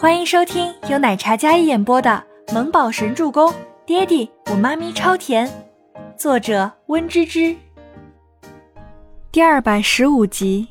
[0.00, 3.50] 欢迎收听由奶茶嘉一演播的《萌宝神助攻》，
[3.84, 5.50] 爹地我妈咪超甜，
[6.16, 7.56] 作者温芝芝。
[9.32, 10.68] 第二百十五集。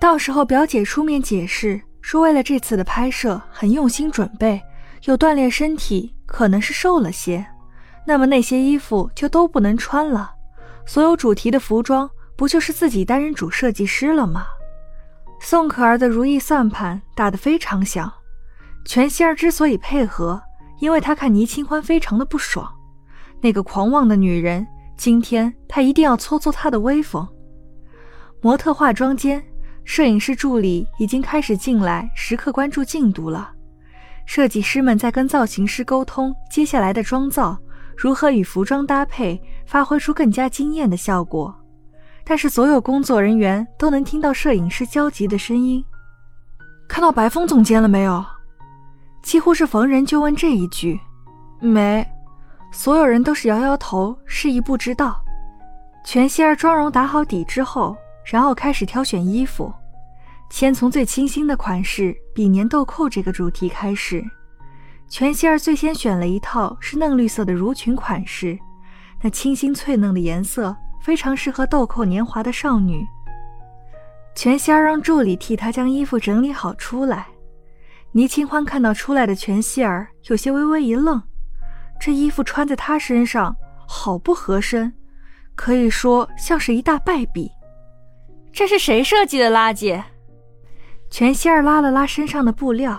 [0.00, 4.62] 到时候表姐出面解释说，为了这次的拍摄很用心准备，
[5.06, 7.44] 有锻炼身体，可能是瘦了些，
[8.06, 10.32] 那么那些衣服就都不能穿了。
[10.86, 14.46] 所有主题的服装不就是自己担任主设计师了吗？
[15.44, 18.10] 宋可儿的如意算盘打得非常响。
[18.86, 20.42] 全心儿之所以配合，
[20.80, 22.66] 因为她看倪清欢非常的不爽。
[23.42, 24.66] 那个狂妄的女人，
[24.96, 27.28] 今天她一定要挫挫她的威风。
[28.40, 29.44] 模特化妆间，
[29.84, 33.52] 摄影师助理已经开始进来，时刻关注进度了。
[34.24, 37.58] 设计师们在跟造型师沟通接下来的妆造
[37.94, 41.54] 如何与服装搭配，发挥出更加惊艳的效果。
[42.24, 45.84] 但是所有工作人员都能听到摄影师焦急的声音
[46.88, 48.24] ：“看到白峰总监了没有？”
[49.22, 50.98] 几乎是逢人就问这一句。
[51.60, 52.06] 没，
[52.72, 55.22] 所有人都是摇摇头，示意不知道。
[56.04, 59.72] 全希儿妆容打好底之后，然后开始挑选衣服，
[60.50, 64.22] 先从最清新的款式——比年豆蔻这个主题开始。
[65.08, 68.58] 全希儿最先选了一套是嫩绿色的襦裙款式，
[69.22, 70.76] 那清新翠嫩的颜色。
[71.04, 73.06] 非常适合豆蔻年华的少女。
[74.34, 77.26] 全希儿让助理替她将衣服整理好出来。
[78.12, 81.22] 倪清欢看到出来的全希儿，有些微微一愣。
[82.00, 83.54] 这衣服穿在她身上
[83.86, 84.92] 好不合身，
[85.54, 87.50] 可以说像是一大败笔。
[88.52, 90.02] 这是谁设计的垃圾？
[91.10, 92.98] 全希儿拉了拉身上的布料，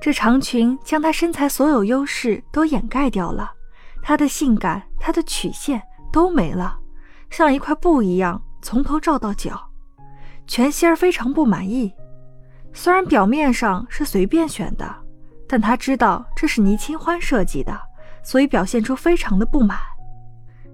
[0.00, 3.52] 这长裙将她身材所有优势都掩盖掉了，
[4.02, 5.80] 她的性感，她的曲线
[6.12, 6.79] 都没了。
[7.30, 9.70] 像一块布一样，从头罩到脚，
[10.46, 11.92] 全希儿非常不满意。
[12.72, 14.94] 虽然表面上是随便选的，
[15.48, 17.80] 但他知道这是倪清欢设计的，
[18.22, 19.78] 所以表现出非常的不满。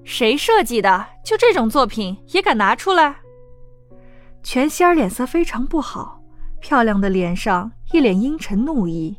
[0.05, 1.07] 谁设计的？
[1.25, 3.17] 就这种作品也敢拿出来？
[4.43, 6.21] 全希儿脸色非常不好，
[6.61, 9.17] 漂亮的脸上一脸阴沉怒意。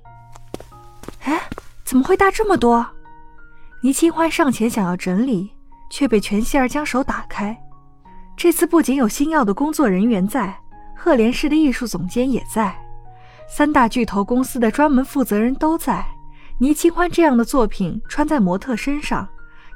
[1.23, 1.41] 哎，
[1.83, 2.85] 怎么会大这么多？
[3.81, 5.51] 倪清欢上前想要整理。
[5.89, 7.57] 却被全希儿将手打开。
[8.35, 10.55] 这次不仅有星耀的工作人员在，
[10.95, 12.75] 赫连氏的艺术总监也在，
[13.49, 16.05] 三大巨头公司的专门负责人都在。
[16.59, 19.27] 倪清欢这样的作品穿在模特身上，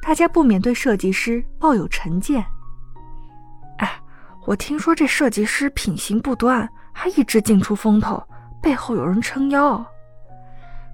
[0.02, 2.44] 大家不免对设计师抱有成见。
[3.78, 3.92] 哎，
[4.46, 8.22] 我听说这设计师品行不端，还一直净出风头，
[8.62, 9.84] 背后有人撑腰。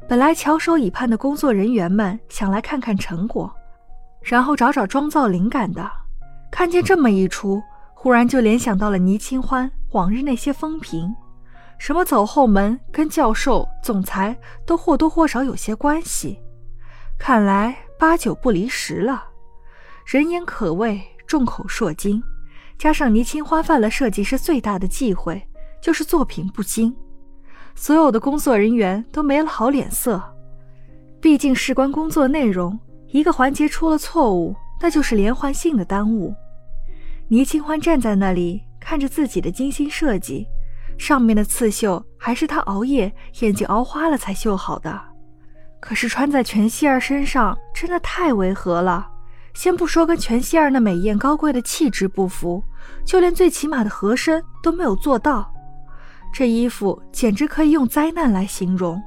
[0.10, 3.54] 本来翘首以盼的工作人员们想来看看成果。
[4.28, 5.90] 然后找找妆造灵感的，
[6.52, 11.16] 看见这么一出，忽然就联想到了倪清欢往日那些风评，
[11.78, 16.38] 什么走后门，跟教授、总裁都或多或少有些关系，
[17.18, 19.24] 看来八九不离十了。
[20.06, 22.22] 人言可畏，众口铄金，
[22.78, 25.42] 加上倪清欢犯了设计师最大的忌讳，
[25.82, 26.94] 就是作品不精，
[27.76, 30.22] 所有的工作人员都没了好脸色，
[31.22, 32.78] 毕竟事关工作内容。
[33.18, 36.36] 一个环节出了错误，那就是连环性的耽误。
[37.30, 40.46] 倪清欢站在那里看着自己的精心设计，
[41.00, 45.02] 上面的刺绣还是他熬夜眼睛熬花了才绣好的，
[45.80, 49.10] 可是穿在全希儿身上真的太违和了。
[49.56, 52.64] 先不说跟全希儿那美艳高贵的气质不符，
[53.04, 55.52] 就连最起码的合身都没有做到。
[56.32, 59.02] 这衣服简直可以用灾难来形容。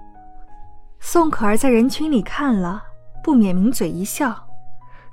[0.99, 2.83] 宋可儿在人群里看了。
[3.23, 4.47] 不免抿嘴一笑，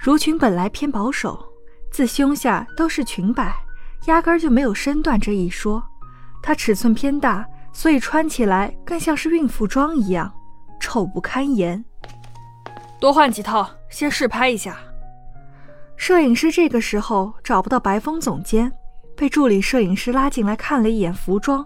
[0.01, 1.43] 襦裙本来偏保守，
[1.91, 3.53] 自胸下都是裙摆，
[4.05, 5.83] 压根就没有身段这一说。
[6.41, 10.33] 它尺寸偏大，所以穿起来更像是孕妇装一样，
[10.79, 11.83] 丑不堪言。
[12.99, 14.77] 多换几套，先试拍一下。
[15.97, 18.71] 摄影师这个时候找不到白风总监，
[19.15, 21.65] 被助理摄影师拉进来看了一眼服装，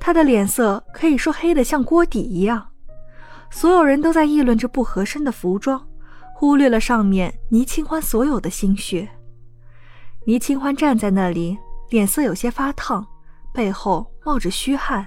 [0.00, 2.68] 他的脸色可以说黑得像锅底一样。
[3.52, 5.86] 所有人都在议论着不合身的服装，
[6.34, 9.06] 忽略了上面倪清欢所有的心血。
[10.24, 11.58] 倪清欢站在那里，
[11.90, 13.06] 脸色有些发烫，
[13.52, 15.06] 背后冒着虚汗。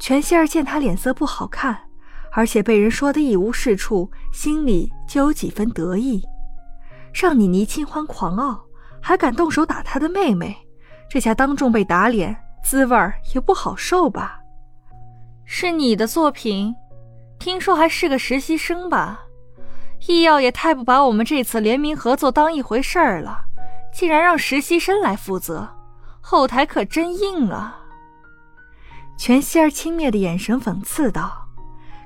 [0.00, 1.78] 全希儿见他脸色不好看，
[2.32, 6.20] 而且被人说的一无是处，心里就有几分得意。
[7.14, 8.64] 让你倪清欢狂傲，
[9.00, 10.56] 还敢动手打他的妹妹，
[11.08, 14.40] 这下当众被打脸，滋味儿也不好受吧？
[15.44, 16.74] 是你的作品。
[17.44, 19.20] 听说还是个实习生吧？
[20.06, 23.38] 易耀也太不把我们这次联名合作当一回事儿了，
[23.92, 25.68] 竟然让实习生来负责，
[26.22, 27.80] 后台可真硬啊！
[29.18, 31.46] 全希儿轻蔑的眼神讽刺道，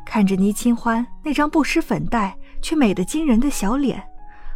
[0.05, 4.03] 看着倪清欢那张不施粉黛却美得惊人的小脸，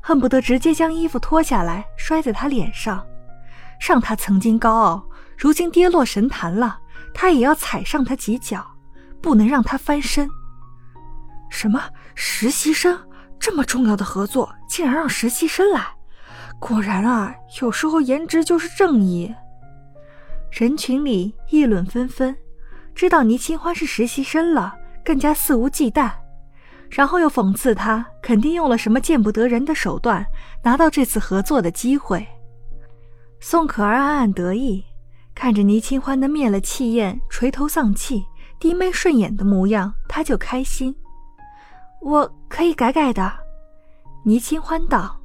[0.03, 3.07] 恨不得直接将衣服脱下来摔在她脸上，
[3.79, 5.07] 让他曾经高傲，
[5.39, 6.81] 如今跌落神坛了，
[7.15, 8.67] 他也要踩上他几脚，
[9.21, 10.29] 不能让他翻身。
[11.53, 11.83] 什么
[12.15, 12.99] 实习生？
[13.39, 15.87] 这么重要的合作，竟然让实习生来？
[16.59, 19.33] 果然啊，有时候颜值就是正义。
[20.51, 22.35] 人群里议论纷纷，
[22.95, 26.11] 知道倪清欢是实习生了，更加肆无忌惮，
[26.89, 30.25] 然后又讽刺他肯定用了什么见不得人的手段
[30.63, 32.27] 拿到这次合作的机会。
[33.41, 34.83] 宋可儿暗暗得意，
[35.35, 38.25] 看着倪清欢那灭了气焰、垂头丧气、
[38.59, 40.97] 低眉顺眼的模样，他就开心。
[42.03, 43.33] 我可以改改的，
[44.25, 45.17] 倪清欢道。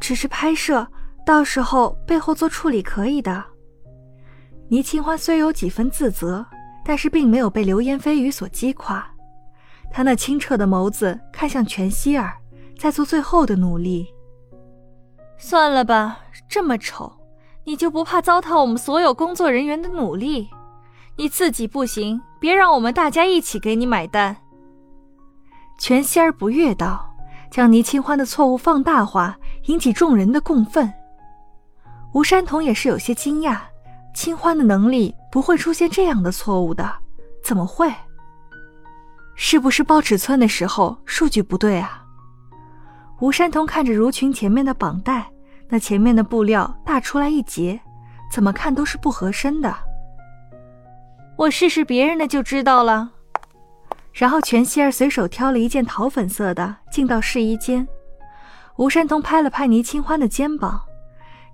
[0.00, 0.86] 只是拍摄，
[1.26, 3.44] 到时候背后做处理可以的。
[4.68, 6.46] 倪清欢虽有几分自责，
[6.84, 9.06] 但是并没有被流言蜚语所击垮。
[9.90, 12.32] 他那清澈的眸子看向全希儿，
[12.78, 14.06] 在做最后的努力。
[15.36, 17.12] 算了吧，这么丑，
[17.64, 20.48] 你就不怕糟蹋我们所有工作人员的努力？
[21.16, 24.36] 你自己不行，别让我们大家一起给你买单。
[25.78, 27.14] 全仙儿不悦道，
[27.50, 30.92] 将倪清欢的错误放大化，引起众人的共愤。
[32.12, 33.58] 吴山童也是有些惊讶，
[34.14, 36.90] 清欢的能力不会出现这样的错误的，
[37.42, 37.92] 怎么会？
[39.34, 42.04] 是不是报尺寸的时候数据不对啊？
[43.20, 45.30] 吴山童看着如群前面的绑带，
[45.68, 47.80] 那前面的布料大出来一截，
[48.30, 49.74] 怎么看都是不合身的。
[51.36, 53.10] 我试试别人的就知道了。
[54.12, 57.86] 然后全希儿随手挑了一件桃粉色的，进到试衣间。
[58.76, 60.80] 吴山童拍了拍倪清欢的肩膀，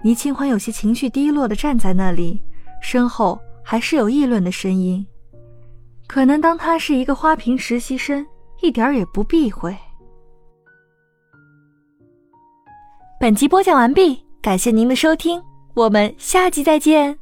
[0.03, 2.43] 倪清欢有些情绪低落的站在那里，
[2.83, 5.07] 身后还是有议论的声音。
[6.07, 8.27] 可能当他是一个花瓶实习生，
[8.61, 9.77] 一点也不避讳。
[13.21, 15.43] 本集播讲完毕，感谢您的收听，
[15.75, 17.19] 我们下集再见。